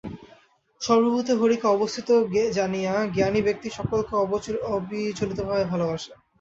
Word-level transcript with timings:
সর্বভূতে 0.81 1.33
হরিকে 1.35 1.67
অবস্থিত 1.67 2.09
জানিয়া 2.53 2.93
জ্ঞানী 3.15 3.39
ব্যক্তি 3.47 3.67
সকলকে 3.77 4.13
অবিচলিতভাবে 4.71 5.63
ভালবাসেন। 5.71 6.17